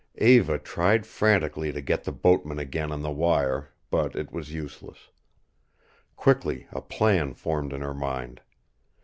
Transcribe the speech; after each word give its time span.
Eva 0.17 0.57
tried 0.57 1.05
frantically 1.05 1.71
to 1.71 1.79
get 1.79 2.05
the 2.05 2.11
boatman 2.11 2.57
again 2.57 2.91
on 2.91 3.03
the 3.03 3.11
wire, 3.11 3.69
but 3.91 4.15
it 4.15 4.31
was 4.31 4.51
useless. 4.51 5.09
Quickly 6.15 6.65
a 6.71 6.81
plan 6.81 7.35
formed 7.35 7.71
in 7.71 7.81
her 7.81 7.93
mind. 7.93 8.41